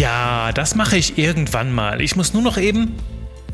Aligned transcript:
Ja, 0.00 0.50
das 0.52 0.76
mache 0.76 0.96
ich 0.96 1.18
irgendwann 1.18 1.70
mal. 1.72 2.00
Ich 2.00 2.16
muss 2.16 2.32
nur 2.32 2.40
noch 2.40 2.56
eben 2.56 2.94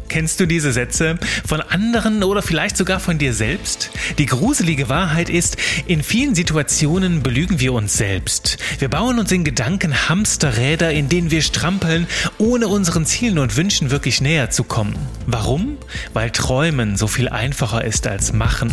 Kennst 0.08 0.38
du 0.38 0.46
diese 0.46 0.70
Sätze 0.70 1.18
von 1.44 1.60
anderen 1.60 2.22
oder 2.22 2.40
vielleicht 2.40 2.76
sogar 2.76 3.00
von 3.00 3.18
dir 3.18 3.34
selbst? 3.34 3.90
Die 4.18 4.26
gruselige 4.26 4.88
Wahrheit 4.88 5.28
ist, 5.28 5.56
in 5.88 6.04
vielen 6.04 6.36
Situationen 6.36 7.24
belügen 7.24 7.58
wir 7.58 7.72
uns 7.72 7.96
selbst. 7.96 8.58
Wir 8.78 8.88
bauen 8.88 9.18
uns 9.18 9.32
in 9.32 9.42
Gedanken 9.42 10.08
Hamsterräder, 10.08 10.92
in 10.92 11.08
denen 11.08 11.32
wir 11.32 11.42
strampeln, 11.42 12.06
ohne 12.38 12.68
unseren 12.68 13.04
Zielen 13.04 13.40
und 13.40 13.56
Wünschen 13.56 13.90
wirklich 13.90 14.20
näher 14.20 14.48
zu 14.50 14.62
kommen. 14.62 14.94
Warum? 15.26 15.76
Weil 16.12 16.30
Träumen 16.30 16.96
so 16.96 17.08
viel 17.08 17.28
einfacher 17.28 17.84
ist 17.84 18.06
als 18.06 18.32
Machen. 18.32 18.72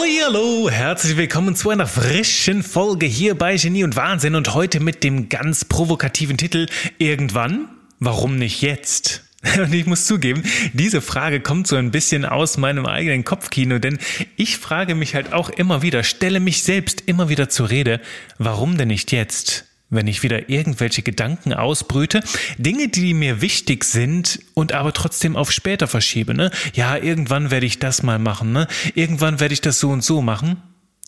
Hallo, 0.00 0.70
herzlich 0.70 1.16
willkommen 1.16 1.56
zu 1.56 1.70
einer 1.70 1.88
frischen 1.88 2.62
Folge 2.62 3.06
hier 3.06 3.34
bei 3.34 3.56
Genie 3.56 3.82
und 3.82 3.96
Wahnsinn 3.96 4.36
und 4.36 4.54
heute 4.54 4.78
mit 4.78 5.02
dem 5.02 5.28
ganz 5.28 5.64
provokativen 5.64 6.36
Titel 6.36 6.66
Irgendwann? 6.98 7.68
Warum 7.98 8.36
nicht 8.36 8.62
jetzt? 8.62 9.24
Und 9.58 9.72
ich 9.72 9.86
muss 9.86 10.06
zugeben, 10.06 10.42
diese 10.72 11.00
Frage 11.00 11.40
kommt 11.40 11.66
so 11.66 11.76
ein 11.76 11.90
bisschen 11.90 12.24
aus 12.24 12.58
meinem 12.58 12.86
eigenen 12.86 13.24
Kopfkino, 13.24 13.78
denn 13.78 13.98
ich 14.36 14.58
frage 14.58 14.94
mich 14.94 15.14
halt 15.14 15.32
auch 15.32 15.48
immer 15.48 15.82
wieder, 15.82 16.02
stelle 16.02 16.40
mich 16.40 16.62
selbst 16.62 17.02
immer 17.06 17.28
wieder 17.28 17.48
zur 17.48 17.70
Rede, 17.70 18.00
warum 18.38 18.76
denn 18.76 18.88
nicht 18.88 19.10
jetzt? 19.12 19.67
Wenn 19.90 20.06
ich 20.06 20.22
wieder 20.22 20.48
irgendwelche 20.50 21.02
Gedanken 21.02 21.52
ausbrüte, 21.52 22.20
Dinge, 22.58 22.88
die 22.88 23.14
mir 23.14 23.40
wichtig 23.40 23.84
sind 23.84 24.40
und 24.54 24.72
aber 24.72 24.92
trotzdem 24.92 25.36
auf 25.36 25.50
später 25.50 25.86
verschiebe, 25.86 26.34
ne? 26.34 26.50
Ja, 26.74 26.96
irgendwann 26.96 27.50
werde 27.50 27.66
ich 27.66 27.78
das 27.78 28.02
mal 28.02 28.18
machen, 28.18 28.52
ne? 28.52 28.66
Irgendwann 28.94 29.40
werde 29.40 29.54
ich 29.54 29.60
das 29.60 29.80
so 29.80 29.90
und 29.90 30.04
so 30.04 30.20
machen. 30.20 30.62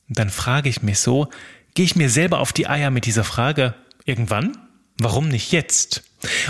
dann 0.08 0.30
frage 0.30 0.68
ich 0.68 0.82
mich 0.82 0.98
so, 0.98 1.28
gehe 1.74 1.84
ich 1.84 1.94
mir 1.94 2.10
selber 2.10 2.40
auf 2.40 2.52
die 2.52 2.66
Eier 2.66 2.90
mit 2.90 3.06
dieser 3.06 3.22
Frage, 3.22 3.74
irgendwann? 4.04 4.56
Warum 4.98 5.28
nicht 5.28 5.52
jetzt? 5.52 6.02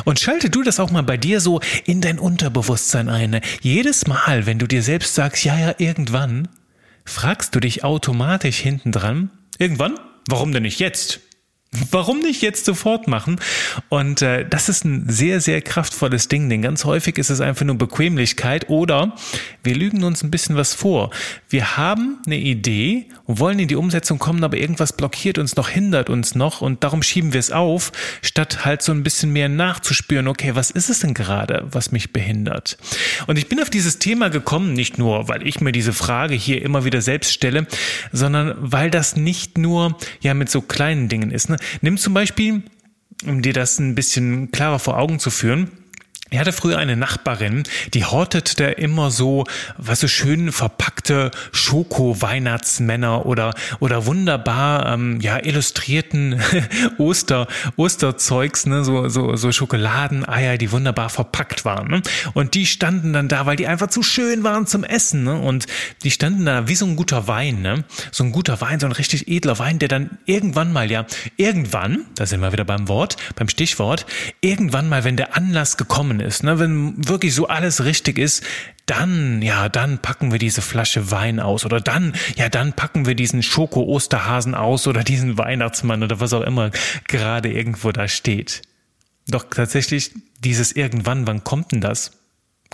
Und 0.05 0.19
schalte 0.19 0.51
du 0.51 0.62
das 0.62 0.81
auch 0.81 0.91
mal 0.91 1.03
bei 1.03 1.17
dir 1.17 1.41
so 1.41 1.61
in 1.84 2.01
dein 2.01 2.19
Unterbewusstsein 2.19 3.08
ein. 3.08 3.31
Ne? 3.31 3.41
Jedes 3.61 4.06
Mal, 4.06 4.47
wenn 4.47 4.58
du 4.58 4.67
dir 4.67 4.83
selbst 4.83 5.14
sagst, 5.14 5.45
ja, 5.45 5.58
ja, 5.58 5.75
irgendwann, 5.78 6.48
fragst 7.05 7.55
du 7.55 7.61
dich 7.61 7.84
automatisch 7.84 8.58
hinten 8.58 8.92
dran, 8.92 9.31
irgendwann? 9.58 9.98
Warum 10.27 10.53
denn 10.53 10.62
nicht 10.62 10.81
jetzt? 10.81 11.20
Warum 11.93 12.19
nicht 12.19 12.43
jetzt 12.43 12.65
sofort 12.65 13.07
machen? 13.07 13.39
Und 13.91 14.23
äh, 14.23 14.45
das 14.45 14.69
ist 14.69 14.85
ein 14.85 15.09
sehr, 15.09 15.41
sehr 15.41 15.63
kraftvolles 15.63 16.27
Ding, 16.27 16.49
denn 16.49 16.63
ganz 16.63 16.85
häufig 16.85 17.17
ist 17.17 17.31
es 17.31 17.41
einfach 17.41 17.65
nur 17.65 17.79
Bequemlichkeit 17.79 18.69
oder 18.69 19.15
wir 19.63 19.77
lügen 19.77 20.03
uns 20.03 20.25
ein 20.25 20.33
bisschen 20.33 20.57
was 20.57 20.75
vor. 20.75 21.11
Wir 21.48 21.77
haben 21.77 22.19
eine 22.27 22.39
Idee 22.39 23.07
und 23.27 23.39
wollen 23.39 23.61
in 23.61 23.69
die 23.69 23.77
Umsetzung 23.77 24.19
kommen, 24.19 24.43
aber 24.43 24.57
irgendwas 24.57 24.93
blockiert 24.93 25.39
uns 25.39 25.55
noch, 25.55 25.69
hindert 25.69 26.11
uns 26.11 26.35
noch 26.35 26.61
und 26.61 26.83
darum 26.83 27.05
schieben 27.05 27.33
wir 27.33 27.39
es 27.39 27.53
auf, 27.53 27.93
statt 28.21 28.65
halt 28.65 28.83
so 28.83 28.91
ein 28.91 29.05
bisschen 29.05 29.33
mehr 29.33 29.48
nachzuspüren, 29.48 30.27
okay, 30.27 30.57
was 30.57 30.73
ist 30.73 30.91
es 30.91 30.98
denn 30.98 31.15
gerade, 31.15 31.69
was 31.71 31.93
mich 31.93 32.13
behindert? 32.13 32.79
Und 33.29 33.39
ich 33.39 33.48
bin 33.48 33.63
auf 33.63 33.71
dieses 33.71 34.01
Thema 34.01 34.29
gekommen, 34.29 34.73
nicht 34.73 34.98
nur, 34.98 35.29
weil 35.29 35.47
ich 35.47 35.61
mir 35.61 35.71
diese 35.71 35.93
Frage 35.93 36.35
hier 36.35 36.63
immer 36.63 36.85
wieder 36.85 37.01
selbst 37.01 37.33
stelle, 37.33 37.69
sondern 38.11 38.57
weil 38.59 38.91
das 38.91 39.15
nicht 39.15 39.57
nur 39.57 39.97
ja 40.21 40.35
mit 40.35 40.51
so 40.51 40.63
kleinen 40.63 41.09
Dingen 41.09 41.31
ist. 41.31 41.48
Ne? 41.48 41.59
Nimm 41.80 41.97
zum 41.97 42.14
Beispiel, 42.14 42.62
um 43.27 43.42
dir 43.42 43.53
das 43.53 43.78
ein 43.78 43.94
bisschen 43.94 44.50
klarer 44.50 44.78
vor 44.78 44.98
Augen 44.98 45.19
zu 45.19 45.30
führen, 45.30 45.70
er 46.31 46.41
hatte 46.41 46.53
früher 46.53 46.78
eine 46.78 46.97
Nachbarin, 46.97 47.64
die 47.92 48.05
hortete 48.05 48.64
immer 48.64 49.11
so, 49.11 49.45
was 49.77 49.98
so 49.98 50.06
schön 50.06 50.53
verpackte 50.53 51.33
Schoko-Weihnachtsmänner 51.50 53.27
oder, 53.27 53.53
oder 53.81 54.06
wunderbar, 54.06 54.92
ähm, 54.92 55.20
ja, 55.20 55.45
illustrierten 55.45 56.41
Oster, 56.98 57.48
Osterzeugs, 57.77 58.67
ne, 58.67 58.85
so, 58.85 59.08
so, 59.08 59.35
so 59.35 59.51
Schokoladeneier, 59.51 60.57
die 60.57 60.70
wunderbar 60.70 61.08
verpackt 61.08 61.64
waren, 61.64 61.89
ne? 61.89 62.02
Und 62.35 62.55
die 62.55 62.67
standen 62.67 63.12
dann 63.12 63.27
da, 63.27 63.47
weil 63.47 63.57
die 63.57 63.67
einfach 63.67 63.89
zu 63.89 64.05
schön 64.05 64.45
waren 64.45 64.68
zum 64.68 64.85
Essen, 64.85 65.24
ne? 65.24 65.36
Und 65.36 65.67
die 66.05 66.12
standen 66.12 66.47
da 66.47 66.68
wie 66.68 66.77
so 66.77 66.86
ein 66.86 66.95
guter 66.95 67.27
Wein, 67.27 67.61
ne? 67.61 67.85
So 68.12 68.23
ein 68.23 68.30
guter 68.30 68.61
Wein, 68.61 68.79
so 68.79 68.86
ein 68.86 68.92
richtig 68.92 69.27
edler 69.27 69.58
Wein, 69.58 69.80
der 69.80 69.89
dann 69.89 70.18
irgendwann 70.27 70.73
mal, 70.73 70.91
ja, 70.92 71.07
irgendwann, 71.36 72.05
da 72.14 72.24
sind 72.24 72.41
wir 72.41 72.52
wieder 72.52 72.64
beim 72.64 72.86
Wort, 72.86 73.17
beim 73.35 73.48
Stichwort, 73.48 74.07
irgendwann 74.41 74.89
mal, 74.89 75.02
wenn 75.02 75.17
der 75.17 75.36
Anlass 75.36 75.77
gekommen 75.77 76.20
ist, 76.20 76.42
ne, 76.42 76.58
wenn 76.58 77.08
wirklich 77.08 77.35
so 77.35 77.48
alles 77.48 77.85
richtig 77.85 78.19
ist, 78.19 78.45
dann, 78.86 79.42
ja, 79.42 79.69
dann 79.69 79.98
packen 79.98 80.33
wir 80.33 80.39
diese 80.39 80.63
Flasche 80.63 81.11
Wein 81.11 81.41
aus 81.41 81.64
oder 81.64 81.81
dann, 81.81 82.14
ja, 82.36 82.48
dann 82.48 82.73
packen 82.73 83.07
wir 83.07 83.14
diesen 83.14 83.42
Schoko-Osterhasen 83.42 84.55
aus 84.55 84.86
oder 84.86 85.05
diesen 85.05 85.39
Weihnachtsmann 85.39 86.03
oder 86.03 86.20
was 86.20 86.33
auch 86.33 86.42
immer 86.42 86.70
gerade 87.09 87.53
irgendwo 87.53 87.92
da 87.92 88.09
steht. 88.09 88.63
Doch 89.29 89.45
tatsächlich, 89.45 90.13
dieses 90.39 90.73
irgendwann, 90.73 91.27
wann 91.27 91.45
kommt 91.45 91.73
denn 91.73 91.80
das? 91.80 92.20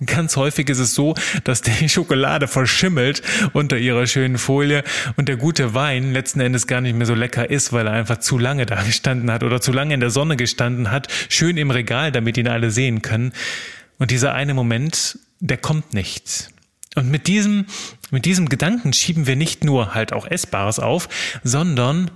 Ganz 0.04 0.36
häufig 0.36 0.68
ist 0.68 0.78
es 0.78 0.94
so, 0.94 1.14
dass 1.44 1.62
die 1.62 1.88
Schokolade 1.88 2.48
verschimmelt 2.48 3.22
unter 3.54 3.78
ihrer 3.78 4.06
schönen 4.06 4.36
Folie 4.36 4.84
und 5.16 5.26
der 5.28 5.36
gute 5.36 5.72
Wein 5.72 6.12
letzten 6.12 6.40
Endes 6.40 6.66
gar 6.66 6.82
nicht 6.82 6.94
mehr 6.94 7.06
so 7.06 7.14
lecker 7.14 7.48
ist, 7.48 7.72
weil 7.72 7.86
er 7.86 7.94
einfach 7.94 8.18
zu 8.18 8.36
lange 8.36 8.66
da 8.66 8.82
gestanden 8.82 9.30
hat 9.30 9.42
oder 9.42 9.62
zu 9.62 9.72
lange 9.72 9.94
in 9.94 10.00
der 10.00 10.10
Sonne 10.10 10.36
gestanden 10.36 10.90
hat, 10.90 11.08
schön 11.30 11.56
im 11.56 11.70
Regal, 11.70 12.12
damit 12.12 12.36
ihn 12.36 12.46
alle 12.46 12.70
sehen 12.70 13.00
können. 13.00 13.32
Und 13.98 14.10
dieser 14.10 14.34
eine 14.34 14.52
Moment, 14.52 15.18
der 15.40 15.56
kommt 15.56 15.94
nicht. 15.94 16.50
Und 16.94 17.10
mit 17.10 17.26
diesem, 17.26 17.64
mit 18.10 18.26
diesem 18.26 18.50
Gedanken 18.50 18.92
schieben 18.92 19.26
wir 19.26 19.36
nicht 19.36 19.64
nur 19.64 19.94
halt 19.94 20.12
auch 20.12 20.26
Essbares 20.26 20.78
auf, 20.78 21.08
sondern 21.42 22.10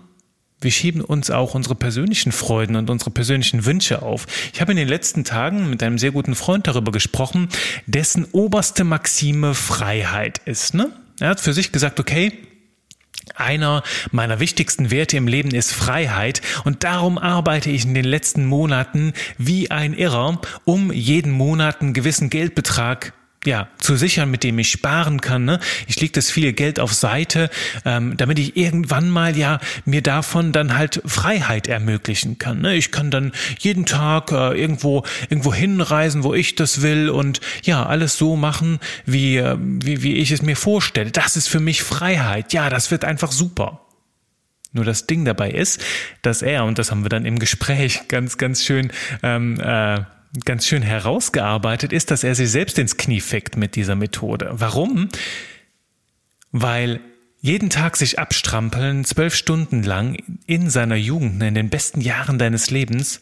wir 0.61 0.71
schieben 0.71 1.01
uns 1.01 1.31
auch 1.31 1.55
unsere 1.55 1.75
persönlichen 1.75 2.33
Freuden 2.33 2.77
und 2.77 2.91
unsere 2.91 3.11
persönlichen 3.11 3.65
Wünsche 3.65 4.03
auf. 4.03 4.27
Ich 4.53 4.61
habe 4.61 4.73
in 4.73 4.77
den 4.77 4.89
letzten 4.89 5.25
Tagen 5.25 5.71
mit 5.71 5.83
einem 5.83 5.99
sehr 5.99 6.11
guten 6.11 6.35
Freund 6.35 6.67
darüber 6.67 6.93
gesprochen, 6.93 7.49
dessen 7.87 8.27
oberste 8.33 8.85
Maxime 8.85 9.55
Freiheit 9.55 10.41
ist. 10.45 10.75
Ne? 10.75 10.91
Er 11.19 11.31
hat 11.31 11.41
für 11.41 11.53
sich 11.53 11.73
gesagt, 11.73 11.99
okay, 11.99 12.33
einer 13.37 13.83
meiner 14.11 14.41
wichtigsten 14.41 14.91
Werte 14.91 15.17
im 15.17 15.29
Leben 15.29 15.53
ist 15.53 15.73
Freiheit 15.73 16.43
und 16.65 16.85
darum 16.85 17.17
arbeite 17.17 17.71
ich 17.71 17.85
in 17.85 17.95
den 17.95 18.05
letzten 18.05 18.45
Monaten 18.45 19.13
wie 19.39 19.71
ein 19.71 19.95
Irrer, 19.95 20.41
um 20.65 20.93
jeden 20.93 21.33
Monat 21.33 21.81
einen 21.81 21.95
gewissen 21.95 22.29
Geldbetrag 22.29 23.13
ja, 23.47 23.69
zu 23.79 23.97
sichern, 23.97 24.31
mit 24.31 24.45
dem 24.45 24.59
ich 24.59 24.71
sparen 24.71 25.21
kann. 25.21 25.47
Ne? 25.47 25.61
Ich 25.87 25.99
lege 26.01 26.13
das 26.13 26.31
viele 26.31 26.53
Geld 26.53 26.79
auf 26.79 26.93
Seite, 26.93 27.49
ähm, 27.87 28.17
damit 28.19 28.39
ich 28.39 28.57
irgendwann 28.57 29.09
mal 29.09 29.37
ja 29.37 29.61
mir 29.87 30.03
davon 30.03 30.53
dann 30.53 30.77
halt 30.77 31.01
Freiheit 31.07 31.67
ermöglichen 31.67 32.39
kann. 32.39 32.61
Ne? 32.61 32.75
Ich 32.75 32.93
kann 32.93 33.11
dann 33.11 33.33
jeden 33.59 33.87
Tag 33.87 34.31
äh, 34.33 34.61
irgendwo 34.61 35.05
irgendwo 35.31 35.55
hinreisen, 35.55 36.23
wo 36.23 36.35
ich 36.35 36.55
das 36.55 36.83
will 36.83 37.09
und 37.09 37.41
ja 37.63 37.87
alles 37.87 38.19
so 38.19 38.37
machen, 38.37 38.79
wie 39.07 39.39
äh, 39.39 39.57
wie 39.59 40.03
wie 40.03 40.17
ich 40.17 40.31
es 40.33 40.43
mir 40.43 40.57
vorstelle. 40.57 41.11
Das 41.11 41.37
ist 41.37 41.49
für 41.49 41.61
mich 41.61 41.83
Freiheit. 41.83 42.53
Ja, 42.53 42.69
das 42.69 42.91
wird 42.91 43.05
einfach 43.07 43.33
super. 43.33 43.81
Nur 44.73 44.85
das 44.85 45.07
Ding 45.07 45.25
dabei 45.25 45.51
ist, 45.51 45.83
dass 46.23 46.43
er 46.43 46.65
und 46.65 46.79
das 46.79 46.91
haben 46.91 47.05
wir 47.05 47.09
dann 47.09 47.25
im 47.25 47.39
Gespräch 47.39 48.03
ganz 48.09 48.37
ganz 48.37 48.63
schön 48.63 48.93
ähm, 49.23 49.59
äh, 49.59 50.01
ganz 50.45 50.67
schön 50.67 50.83
herausgearbeitet, 50.83 51.93
ist, 51.93 52.11
dass 52.11 52.25
er 52.25 52.35
sich 52.35 52.51
selbst 52.51 52.79
ins 52.79 52.97
Knie 52.97 53.21
fickt 53.21 53.57
mit 53.57 53.75
dieser 53.77 53.97
Methode. 53.97 54.51
Warum? 54.53 55.09
Weil 56.53 57.01
jeden 57.41 57.71
Tag 57.71 57.97
sich 57.97 58.19
abstrampeln, 58.19 59.05
zwölf 59.05 59.35
Stunden 59.35 59.83
lang 59.83 60.17
in 60.47 60.69
seiner 60.71 60.97
Jugend, 60.97 61.43
in 61.43 61.55
den 61.55 61.71
besten 61.71 62.01
Jahren 62.01 62.39
deines 62.39 62.71
Lebens, 62.71 63.21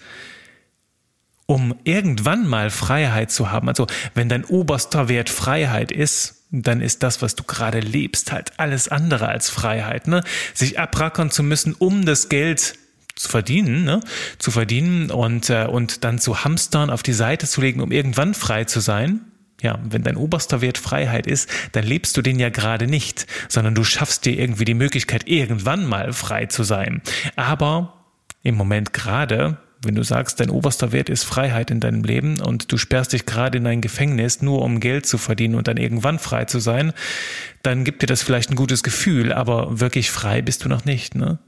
um 1.46 1.74
irgendwann 1.84 2.46
mal 2.46 2.70
Freiheit 2.70 3.30
zu 3.30 3.50
haben. 3.50 3.68
Also 3.68 3.86
wenn 4.14 4.28
dein 4.28 4.44
oberster 4.44 5.08
Wert 5.08 5.30
Freiheit 5.30 5.92
ist, 5.92 6.44
dann 6.50 6.80
ist 6.80 7.02
das, 7.02 7.22
was 7.22 7.36
du 7.36 7.44
gerade 7.44 7.80
lebst, 7.80 8.32
halt 8.32 8.58
alles 8.58 8.88
andere 8.88 9.28
als 9.28 9.48
Freiheit. 9.50 10.08
Ne? 10.08 10.24
Sich 10.52 10.78
abrackern 10.78 11.30
zu 11.30 11.42
müssen, 11.42 11.74
um 11.74 12.04
das 12.04 12.28
Geld 12.28 12.74
zu 13.18 13.28
verdienen, 13.28 13.84
ne? 13.84 14.00
zu 14.38 14.50
verdienen 14.50 15.10
und, 15.10 15.50
äh, 15.50 15.66
und 15.66 16.04
dann 16.04 16.18
zu 16.18 16.44
hamstern, 16.44 16.90
auf 16.90 17.02
die 17.02 17.12
Seite 17.12 17.46
zu 17.46 17.60
legen, 17.60 17.80
um 17.80 17.92
irgendwann 17.92 18.34
frei 18.34 18.64
zu 18.64 18.80
sein. 18.80 19.20
Ja, 19.60 19.80
wenn 19.82 20.04
dein 20.04 20.16
oberster 20.16 20.60
Wert 20.60 20.78
Freiheit 20.78 21.26
ist, 21.26 21.50
dann 21.72 21.82
lebst 21.82 22.16
du 22.16 22.22
den 22.22 22.38
ja 22.38 22.48
gerade 22.48 22.86
nicht, 22.86 23.26
sondern 23.48 23.74
du 23.74 23.82
schaffst 23.82 24.24
dir 24.24 24.38
irgendwie 24.38 24.64
die 24.64 24.74
Möglichkeit, 24.74 25.26
irgendwann 25.26 25.84
mal 25.84 26.12
frei 26.12 26.46
zu 26.46 26.62
sein. 26.62 27.02
Aber 27.34 27.94
im 28.44 28.54
Moment 28.54 28.92
gerade, 28.92 29.58
wenn 29.82 29.96
du 29.96 30.04
sagst, 30.04 30.38
dein 30.38 30.50
oberster 30.50 30.92
Wert 30.92 31.08
ist 31.08 31.24
Freiheit 31.24 31.72
in 31.72 31.80
deinem 31.80 32.04
Leben 32.04 32.40
und 32.40 32.70
du 32.70 32.78
sperrst 32.78 33.12
dich 33.12 33.26
gerade 33.26 33.58
in 33.58 33.66
ein 33.66 33.80
Gefängnis, 33.80 34.42
nur 34.42 34.62
um 34.62 34.78
Geld 34.78 35.06
zu 35.06 35.18
verdienen 35.18 35.56
und 35.56 35.66
dann 35.66 35.76
irgendwann 35.76 36.20
frei 36.20 36.44
zu 36.44 36.60
sein, 36.60 36.92
dann 37.64 37.82
gibt 37.82 38.02
dir 38.02 38.06
das 38.06 38.22
vielleicht 38.22 38.50
ein 38.50 38.56
gutes 38.56 38.84
Gefühl, 38.84 39.32
aber 39.32 39.80
wirklich 39.80 40.12
frei 40.12 40.40
bist 40.40 40.64
du 40.64 40.68
noch 40.68 40.84
nicht, 40.84 41.16
ne? 41.16 41.40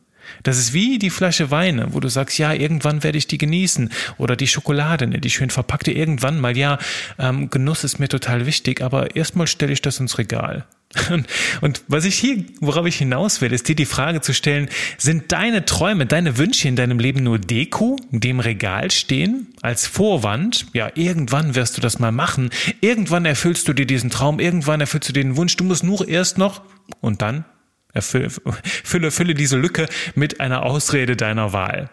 Das 0.43 0.59
ist 0.59 0.73
wie 0.73 0.99
die 0.99 1.11
Flasche 1.11 1.51
Weine, 1.51 1.89
wo 1.93 2.01
du 2.01 2.09
sagst, 2.09 2.39
ja, 2.39 2.53
irgendwann 2.53 3.03
werde 3.03 3.19
ich 3.19 3.27
die 3.27 3.39
genießen. 3.39 3.91
Oder 4.19 4.37
die 4.37 4.47
Schokolade, 4.47 5.07
ne, 5.07 5.19
die 5.19 5.31
schön 5.31 5.51
verpackte, 5.51 5.93
irgendwann 5.93 6.41
mal, 6.41 6.57
ja, 6.57 6.79
ähm, 7.19 7.51
Genuss 7.51 7.85
ist 7.85 7.99
mir 7.99 8.09
total 8.09 8.47
wichtig, 8.47 8.83
aber 8.83 9.17
erstmal 9.17 9.47
stelle 9.47 9.73
ich 9.73 9.83
das 9.83 10.01
ins 10.01 10.19
Regal. 10.19 10.67
Und, 11.11 11.27
und 11.61 11.83
was 11.87 12.05
ich 12.05 12.17
hier, 12.17 12.45
worauf 12.61 12.85
ich 12.85 12.97
hinaus 12.97 13.41
will, 13.41 13.53
ist 13.53 13.69
dir 13.69 13.77
die 13.77 13.87
Frage 13.87 14.23
zu 14.23 14.35
stellen, 14.35 14.69
sind 14.99 15.31
deine 15.31 15.65
Träume, 15.65 16.05
deine 16.05 16.37
Wünsche 16.37 16.67
in 16.67 16.75
deinem 16.75 16.99
Leben 16.99 17.23
nur 17.23 17.39
Deko, 17.39 17.97
die 18.11 18.31
im 18.31 18.41
Regal 18.41 18.91
stehen, 18.91 19.55
als 19.63 19.87
Vorwand? 19.87 20.67
Ja, 20.73 20.91
irgendwann 20.97 21.55
wirst 21.55 21.77
du 21.77 21.81
das 21.81 22.01
mal 22.01 22.11
machen. 22.11 22.51
Irgendwann 22.81 23.25
erfüllst 23.25 23.69
du 23.69 23.73
dir 23.73 23.87
diesen 23.87 24.11
Traum, 24.11 24.41
irgendwann 24.41 24.81
erfüllst 24.81 25.09
du 25.09 25.13
dir 25.13 25.23
den 25.23 25.37
Wunsch. 25.37 25.57
Du 25.57 25.63
musst 25.63 25.85
nur 25.85 26.09
erst 26.09 26.39
noch 26.39 26.63
und 27.01 27.23
dann 27.23 27.45
erfülle, 27.93 28.31
fülle, 28.63 29.11
fülle 29.11 29.35
diese 29.35 29.57
Lücke 29.57 29.87
mit 30.15 30.41
einer 30.41 30.65
Ausrede 30.65 31.17
deiner 31.17 31.53
Wahl. 31.53 31.91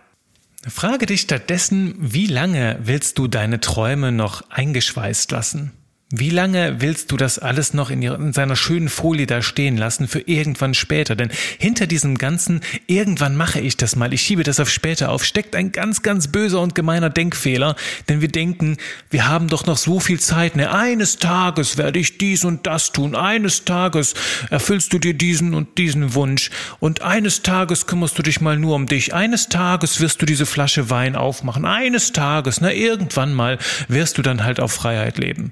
Frage 0.67 1.05
dich 1.05 1.21
stattdessen, 1.21 1.95
wie 1.97 2.27
lange 2.27 2.77
willst 2.81 3.17
du 3.17 3.27
deine 3.27 3.59
Träume 3.61 4.11
noch 4.11 4.49
eingeschweißt 4.49 5.31
lassen? 5.31 5.71
Wie 6.09 6.29
lange 6.29 6.79
willst 6.79 7.11
du 7.11 7.17
das 7.17 7.37
alles 7.37 7.73
noch 7.73 7.89
in, 7.89 8.01
in, 8.01 8.31
seiner 8.31 8.55
schönen 8.55 8.87
Folie 8.87 9.27
da 9.27 9.41
stehen 9.41 9.75
lassen 9.75 10.07
für 10.07 10.21
irgendwann 10.21 10.73
später? 10.73 11.17
Denn 11.17 11.29
hinter 11.57 11.85
diesem 11.85 12.17
ganzen 12.17 12.61
irgendwann 12.87 13.35
mache 13.35 13.59
ich 13.59 13.75
das 13.75 13.97
mal, 13.97 14.13
ich 14.13 14.21
schiebe 14.21 14.43
das 14.43 14.61
auf 14.61 14.69
später 14.69 15.09
auf, 15.09 15.25
steckt 15.25 15.53
ein 15.53 15.73
ganz, 15.73 16.03
ganz 16.03 16.29
böser 16.29 16.61
und 16.61 16.75
gemeiner 16.75 17.09
Denkfehler. 17.09 17.75
Denn 18.07 18.21
wir 18.21 18.29
denken, 18.29 18.77
wir 19.09 19.27
haben 19.27 19.49
doch 19.49 19.65
noch 19.65 19.75
so 19.75 19.99
viel 19.99 20.17
Zeit. 20.17 20.55
Ne? 20.55 20.71
Eines 20.71 21.17
Tages 21.17 21.75
werde 21.75 21.99
ich 21.99 22.17
dies 22.17 22.45
und 22.45 22.65
das 22.67 22.93
tun. 22.93 23.13
Eines 23.13 23.65
Tages 23.65 24.13
erfüllst 24.49 24.93
du 24.93 24.99
dir 24.99 25.13
diesen 25.13 25.53
und 25.53 25.77
diesen 25.77 26.13
Wunsch. 26.13 26.51
Und 26.79 27.01
eines 27.01 27.41
Tages 27.41 27.85
kümmerst 27.85 28.17
du 28.17 28.23
dich 28.23 28.39
mal 28.39 28.57
nur 28.57 28.75
um 28.75 28.85
dich. 28.85 29.13
Eines 29.13 29.49
Tages 29.49 29.99
wirst 29.99 30.21
du 30.21 30.25
diese 30.25 30.45
Flasche 30.45 30.89
Wein 30.89 31.17
aufmachen. 31.17 31.65
Eines 31.65 32.13
Tages, 32.13 32.61
na, 32.61 32.71
irgendwann 32.71 33.33
mal 33.33 33.57
wirst 33.89 34.17
du 34.17 34.21
dann 34.21 34.45
halt 34.45 34.61
auf 34.61 34.71
Freiheit 34.71 35.17
leben. 35.17 35.51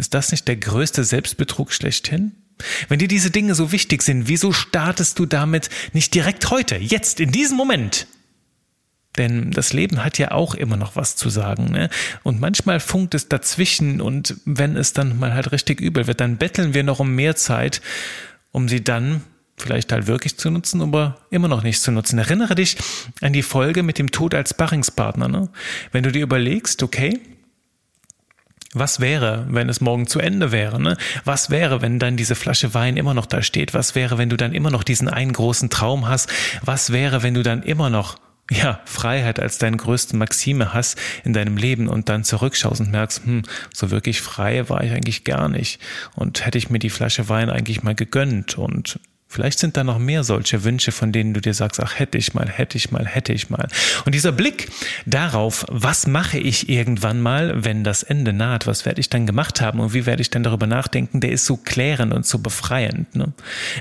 Ist 0.00 0.14
das 0.14 0.32
nicht 0.32 0.48
der 0.48 0.56
größte 0.56 1.04
Selbstbetrug 1.04 1.74
schlechthin? 1.74 2.32
Wenn 2.88 2.98
dir 2.98 3.08
diese 3.08 3.30
Dinge 3.30 3.54
so 3.54 3.70
wichtig 3.70 4.00
sind, 4.00 4.28
wieso 4.28 4.50
startest 4.50 5.18
du 5.18 5.26
damit 5.26 5.68
nicht 5.92 6.14
direkt 6.14 6.50
heute, 6.50 6.76
jetzt, 6.76 7.20
in 7.20 7.32
diesem 7.32 7.58
Moment? 7.58 8.06
Denn 9.18 9.50
das 9.50 9.74
Leben 9.74 10.02
hat 10.02 10.16
ja 10.16 10.30
auch 10.30 10.54
immer 10.54 10.78
noch 10.78 10.96
was 10.96 11.16
zu 11.16 11.28
sagen. 11.28 11.72
Ne? 11.72 11.90
Und 12.22 12.40
manchmal 12.40 12.80
funkt 12.80 13.14
es 13.14 13.28
dazwischen 13.28 14.00
und 14.00 14.36
wenn 14.46 14.76
es 14.76 14.94
dann 14.94 15.18
mal 15.18 15.34
halt 15.34 15.52
richtig 15.52 15.82
übel 15.82 16.06
wird, 16.06 16.20
dann 16.20 16.38
betteln 16.38 16.72
wir 16.72 16.82
noch 16.82 17.00
um 17.00 17.14
mehr 17.14 17.36
Zeit, 17.36 17.82
um 18.52 18.68
sie 18.68 18.82
dann 18.82 19.22
vielleicht 19.58 19.92
halt 19.92 20.06
wirklich 20.06 20.38
zu 20.38 20.50
nutzen, 20.50 20.80
aber 20.80 21.18
immer 21.30 21.48
noch 21.48 21.62
nicht 21.62 21.82
zu 21.82 21.92
nutzen. 21.92 22.18
Erinnere 22.18 22.54
dich 22.54 22.78
an 23.20 23.34
die 23.34 23.42
Folge 23.42 23.82
mit 23.82 23.98
dem 23.98 24.10
Tod 24.10 24.34
als 24.34 24.54
Barringspartner. 24.54 25.28
Ne? 25.28 25.50
Wenn 25.92 26.04
du 26.04 26.10
dir 26.10 26.22
überlegst, 26.22 26.82
okay, 26.82 27.20
was 28.72 29.00
wäre, 29.00 29.46
wenn 29.48 29.68
es 29.68 29.80
morgen 29.80 30.06
zu 30.06 30.20
Ende 30.20 30.52
wäre? 30.52 30.80
Ne? 30.80 30.96
Was 31.24 31.50
wäre, 31.50 31.82
wenn 31.82 31.98
dann 31.98 32.16
diese 32.16 32.36
Flasche 32.36 32.72
Wein 32.72 32.96
immer 32.96 33.14
noch 33.14 33.26
da 33.26 33.42
steht? 33.42 33.74
Was 33.74 33.94
wäre, 33.94 34.16
wenn 34.16 34.30
du 34.30 34.36
dann 34.36 34.52
immer 34.52 34.70
noch 34.70 34.84
diesen 34.84 35.08
einen 35.08 35.32
großen 35.32 35.70
Traum 35.70 36.08
hast? 36.08 36.30
Was 36.62 36.92
wäre, 36.92 37.22
wenn 37.22 37.34
du 37.34 37.42
dann 37.42 37.62
immer 37.62 37.90
noch 37.90 38.18
ja, 38.50 38.80
Freiheit 38.84 39.38
als 39.38 39.58
deine 39.58 39.76
größte 39.76 40.16
Maxime 40.16 40.74
hast 40.74 40.98
in 41.24 41.32
deinem 41.32 41.56
Leben 41.56 41.88
und 41.88 42.08
dann 42.08 42.24
zurückschaust 42.24 42.80
und 42.80 42.90
merkst, 42.90 43.24
hm, 43.24 43.42
so 43.72 43.90
wirklich 43.90 44.20
frei 44.20 44.68
war 44.68 44.82
ich 44.82 44.92
eigentlich 44.92 45.24
gar 45.24 45.48
nicht. 45.48 45.80
Und 46.16 46.44
hätte 46.44 46.58
ich 46.58 46.68
mir 46.68 46.80
die 46.80 46.90
Flasche 46.90 47.28
Wein 47.28 47.48
eigentlich 47.48 47.82
mal 47.82 47.94
gegönnt 47.94 48.58
und 48.58 48.98
Vielleicht 49.32 49.60
sind 49.60 49.76
da 49.76 49.84
noch 49.84 50.00
mehr 50.00 50.24
solche 50.24 50.64
Wünsche, 50.64 50.90
von 50.90 51.12
denen 51.12 51.34
du 51.34 51.40
dir 51.40 51.54
sagst, 51.54 51.78
ach, 51.78 51.96
hätte 51.96 52.18
ich 52.18 52.34
mal, 52.34 52.48
hätte 52.48 52.76
ich 52.76 52.90
mal, 52.90 53.06
hätte 53.06 53.32
ich 53.32 53.48
mal. 53.48 53.68
Und 54.04 54.12
dieser 54.16 54.32
Blick 54.32 54.68
darauf, 55.06 55.64
was 55.68 56.08
mache 56.08 56.36
ich 56.36 56.68
irgendwann 56.68 57.20
mal, 57.20 57.64
wenn 57.64 57.84
das 57.84 58.02
Ende 58.02 58.32
naht, 58.32 58.66
was 58.66 58.84
werde 58.86 58.98
ich 58.98 59.08
dann 59.08 59.26
gemacht 59.26 59.60
haben 59.60 59.78
und 59.78 59.94
wie 59.94 60.04
werde 60.04 60.20
ich 60.20 60.30
dann 60.30 60.42
darüber 60.42 60.66
nachdenken, 60.66 61.20
der 61.20 61.30
ist 61.30 61.46
so 61.46 61.56
klärend 61.56 62.12
und 62.12 62.26
so 62.26 62.40
befreiend. 62.40 63.14
Ne? 63.14 63.32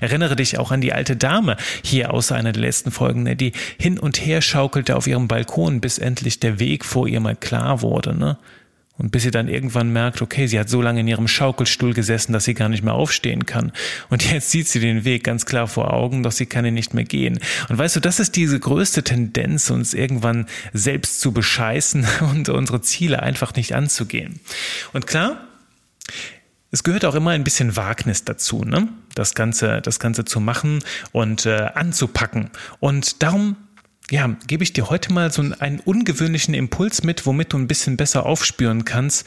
Erinnere 0.01 0.35
dich 0.35 0.59
auch 0.59 0.69
an 0.69 0.81
die 0.81 0.93
alte 0.93 1.15
Dame 1.15 1.57
hier 1.83 2.13
aus 2.13 2.31
einer 2.31 2.51
der 2.51 2.61
letzten 2.61 2.91
Folgen, 2.91 3.23
ne, 3.23 3.35
die 3.35 3.53
hin 3.79 3.97
und 3.97 4.23
her 4.23 4.43
schaukelte 4.43 4.95
auf 4.95 5.07
ihrem 5.07 5.27
Balkon, 5.27 5.81
bis 5.81 5.97
endlich 5.97 6.39
der 6.39 6.59
Weg 6.59 6.85
vor 6.85 7.07
ihr 7.07 7.21
mal 7.21 7.35
klar 7.35 7.81
wurde. 7.81 8.13
Ne? 8.13 8.37
Und 8.99 9.11
bis 9.11 9.23
sie 9.23 9.31
dann 9.31 9.47
irgendwann 9.47 9.91
merkt, 9.91 10.21
okay, 10.21 10.45
sie 10.45 10.59
hat 10.59 10.69
so 10.69 10.81
lange 10.81 10.99
in 10.99 11.07
ihrem 11.07 11.27
Schaukelstuhl 11.27 11.93
gesessen, 11.93 12.33
dass 12.33 12.43
sie 12.43 12.53
gar 12.53 12.67
nicht 12.67 12.83
mehr 12.83 12.93
aufstehen 12.93 13.45
kann. 13.45 13.71
Und 14.09 14.29
jetzt 14.29 14.51
sieht 14.51 14.67
sie 14.67 14.81
den 14.81 15.05
Weg 15.05 15.23
ganz 15.23 15.45
klar 15.45 15.67
vor 15.67 15.93
Augen, 15.93 16.21
doch 16.21 16.33
sie 16.33 16.45
kann 16.45 16.65
ihn 16.65 16.73
nicht 16.73 16.93
mehr 16.93 17.05
gehen. 17.05 17.39
Und 17.69 17.77
weißt 17.77 17.95
du, 17.95 18.01
das 18.01 18.19
ist 18.19 18.35
diese 18.35 18.59
größte 18.59 19.03
Tendenz, 19.03 19.69
uns 19.69 19.93
irgendwann 19.93 20.47
selbst 20.73 21.21
zu 21.21 21.31
bescheißen 21.31 22.05
und 22.31 22.49
unsere 22.49 22.81
Ziele 22.81 23.23
einfach 23.23 23.55
nicht 23.55 23.73
anzugehen. 23.73 24.41
Und 24.91 25.07
klar, 25.07 25.47
es 26.71 26.83
gehört 26.83 27.05
auch 27.05 27.15
immer 27.15 27.31
ein 27.31 27.43
bisschen 27.43 27.75
Wagnis 27.77 28.25
dazu, 28.25 28.63
ne? 28.63 28.89
das 29.15 29.33
Ganze, 29.33 29.81
das 29.81 29.99
Ganze 29.99 30.25
zu 30.25 30.39
machen 30.39 30.79
und 31.11 31.45
äh, 31.45 31.69
anzupacken. 31.73 32.51
Und 32.79 33.23
darum 33.23 33.55
ja, 34.09 34.35
gebe 34.47 34.63
ich 34.63 34.73
dir 34.73 34.89
heute 34.89 35.13
mal 35.13 35.31
so 35.31 35.43
einen 35.59 35.79
ungewöhnlichen 35.79 36.53
Impuls 36.53 37.03
mit, 37.03 37.25
womit 37.25 37.53
du 37.53 37.57
ein 37.57 37.67
bisschen 37.67 37.97
besser 37.97 38.25
aufspüren 38.25 38.85
kannst. 38.85 39.25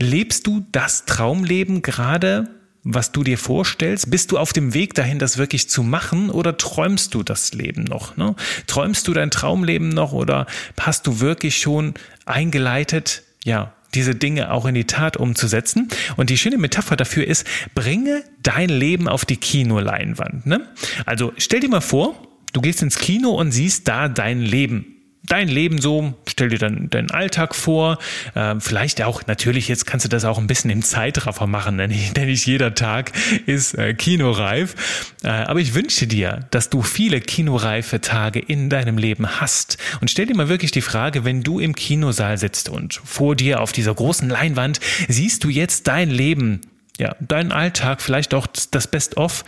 Lebst 0.00 0.46
du 0.46 0.64
das 0.70 1.04
Traumleben 1.04 1.82
gerade, 1.82 2.48
was 2.84 3.12
du 3.12 3.24
dir 3.24 3.38
vorstellst? 3.38 4.10
Bist 4.10 4.30
du 4.30 4.38
auf 4.38 4.52
dem 4.52 4.72
Weg 4.72 4.94
dahin, 4.94 5.18
das 5.18 5.36
wirklich 5.36 5.68
zu 5.68 5.82
machen 5.82 6.30
oder 6.30 6.56
träumst 6.56 7.14
du 7.14 7.22
das 7.22 7.52
Leben 7.52 7.84
noch? 7.84 8.16
Ne? 8.16 8.36
Träumst 8.66 9.08
du 9.08 9.12
dein 9.12 9.30
Traumleben 9.30 9.88
noch 9.88 10.12
oder 10.12 10.46
hast 10.78 11.06
du 11.06 11.20
wirklich 11.20 11.58
schon 11.58 11.94
eingeleitet, 12.24 13.22
ja, 13.44 13.74
diese 13.94 14.14
Dinge 14.14 14.52
auch 14.52 14.66
in 14.66 14.74
die 14.74 14.84
Tat 14.84 15.16
umzusetzen. 15.16 15.88
Und 16.16 16.30
die 16.30 16.36
schöne 16.36 16.58
Metapher 16.58 16.96
dafür 16.96 17.26
ist, 17.26 17.46
bringe 17.74 18.22
dein 18.42 18.68
Leben 18.68 19.08
auf 19.08 19.24
die 19.24 19.38
Kinoleinwand. 19.38 20.46
Ne? 20.46 20.68
Also 21.06 21.32
stell 21.38 21.60
dir 21.60 21.70
mal 21.70 21.80
vor, 21.80 22.27
Du 22.52 22.60
gehst 22.60 22.82
ins 22.82 22.98
Kino 22.98 23.30
und 23.30 23.52
siehst 23.52 23.88
da 23.88 24.08
dein 24.08 24.40
Leben. 24.40 24.98
Dein 25.28 25.48
Leben 25.48 25.78
so, 25.78 26.14
stell 26.26 26.48
dir 26.48 26.58
dann 26.58 26.88
deinen 26.88 27.10
Alltag 27.10 27.54
vor. 27.54 27.98
Äh, 28.34 28.54
vielleicht 28.60 29.02
auch, 29.02 29.26
natürlich, 29.26 29.68
jetzt 29.68 29.84
kannst 29.84 30.06
du 30.06 30.08
das 30.08 30.24
auch 30.24 30.38
ein 30.38 30.46
bisschen 30.46 30.70
im 30.70 30.82
Zeitraffer 30.82 31.46
machen, 31.46 31.76
denn 31.76 31.90
nicht, 31.90 32.16
denn 32.16 32.28
nicht 32.28 32.46
jeder 32.46 32.74
Tag 32.74 33.12
ist 33.44 33.74
äh, 33.74 33.92
kinoreif. 33.92 35.12
Äh, 35.22 35.28
aber 35.28 35.60
ich 35.60 35.74
wünsche 35.74 36.06
dir, 36.06 36.46
dass 36.50 36.70
du 36.70 36.82
viele 36.82 37.20
kinoreife 37.20 38.00
Tage 38.00 38.38
in 38.38 38.70
deinem 38.70 38.96
Leben 38.96 39.40
hast. 39.40 39.76
Und 40.00 40.10
stell 40.10 40.24
dir 40.24 40.34
mal 40.34 40.48
wirklich 40.48 40.70
die 40.70 40.80
Frage, 40.80 41.26
wenn 41.26 41.42
du 41.42 41.58
im 41.58 41.74
Kinosaal 41.74 42.38
sitzt 42.38 42.70
und 42.70 42.94
vor 42.94 43.36
dir 43.36 43.60
auf 43.60 43.72
dieser 43.72 43.94
großen 43.94 44.30
Leinwand 44.30 44.80
siehst 45.08 45.44
du 45.44 45.50
jetzt 45.50 45.88
dein 45.88 46.10
Leben, 46.10 46.62
ja, 46.98 47.14
deinen 47.20 47.52
Alltag, 47.52 48.00
vielleicht 48.00 48.32
auch 48.32 48.46
das 48.46 48.86
Best-of. 48.86 49.44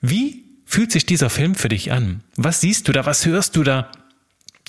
Wie 0.00 0.39
fühlt 0.70 0.92
sich 0.92 1.04
dieser 1.04 1.30
Film 1.30 1.56
für 1.56 1.68
dich 1.68 1.90
an? 1.90 2.22
Was 2.36 2.60
siehst 2.60 2.86
du 2.86 2.92
da? 2.92 3.04
Was 3.04 3.26
hörst 3.26 3.56
du 3.56 3.64
da? 3.64 3.90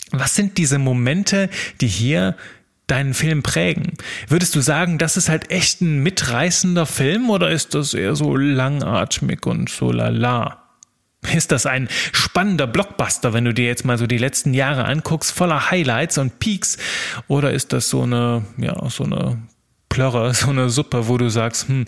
Was 0.09 0.35
sind 0.35 0.57
diese 0.57 0.79
Momente, 0.79 1.47
die 1.79 1.87
hier 1.87 2.35
deinen 2.87 3.13
Film 3.13 3.43
prägen? 3.43 3.93
Würdest 4.27 4.55
du 4.55 4.61
sagen, 4.61 4.97
das 4.97 5.15
ist 5.15 5.29
halt 5.29 5.51
echt 5.51 5.79
ein 5.81 6.01
mitreißender 6.01 6.87
Film 6.87 7.29
oder 7.29 7.51
ist 7.51 7.75
das 7.75 7.93
eher 7.93 8.15
so 8.15 8.35
langatmig 8.35 9.45
und 9.45 9.69
so 9.69 9.91
lala? 9.91 10.63
Ist 11.35 11.51
das 11.51 11.67
ein 11.67 11.87
spannender 12.11 12.65
Blockbuster, 12.65 13.33
wenn 13.33 13.45
du 13.45 13.53
dir 13.53 13.67
jetzt 13.67 13.85
mal 13.85 13.99
so 13.99 14.07
die 14.07 14.17
letzten 14.17 14.55
Jahre 14.55 14.85
anguckst, 14.85 15.31
voller 15.31 15.69
Highlights 15.69 16.17
und 16.17 16.39
Peaks? 16.39 16.79
Oder 17.27 17.51
ist 17.51 17.73
das 17.73 17.89
so 17.89 18.01
eine, 18.01 18.43
ja, 18.57 18.89
so 18.89 19.03
eine 19.03 19.37
Plörre, 19.87 20.33
so 20.33 20.49
eine 20.49 20.71
Suppe, 20.71 21.07
wo 21.07 21.19
du 21.19 21.29
sagst, 21.29 21.67
hm, 21.67 21.85